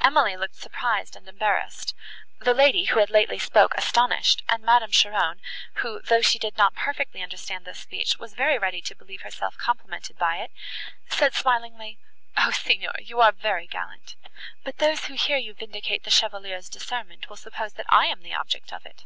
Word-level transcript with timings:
Emily 0.00 0.38
looked 0.38 0.54
surprised 0.56 1.16
and 1.16 1.28
embarrassed; 1.28 1.94
the 2.38 2.54
lady, 2.54 2.84
who 2.84 2.98
had 2.98 3.10
lately 3.10 3.38
spoken, 3.38 3.78
astonished, 3.78 4.42
and 4.48 4.62
Madame 4.62 4.90
Cheron, 4.90 5.38
who, 5.84 6.00
though 6.00 6.22
she 6.22 6.38
did 6.38 6.56
not 6.56 6.74
perfectly 6.74 7.20
understand 7.20 7.66
this 7.66 7.80
speech, 7.80 8.18
was 8.18 8.32
very 8.32 8.56
ready 8.56 8.80
to 8.80 8.94
believe 8.96 9.20
herself 9.20 9.58
complimented 9.58 10.16
by 10.16 10.38
it, 10.38 10.50
said 11.10 11.34
smilingly, 11.34 11.98
"O 12.38 12.50
Signor! 12.52 12.94
you 13.02 13.20
are 13.20 13.32
very 13.32 13.66
gallant; 13.66 14.16
but 14.64 14.78
those, 14.78 15.04
who 15.04 15.14
hear 15.14 15.36
you 15.36 15.52
vindicate 15.52 16.04
the 16.04 16.10
Chevalier's 16.10 16.70
discernment, 16.70 17.28
will 17.28 17.36
suppose 17.36 17.74
that 17.74 17.84
I 17.90 18.06
am 18.06 18.22
the 18.22 18.32
object 18.32 18.72
of 18.72 18.86
it." 18.86 19.04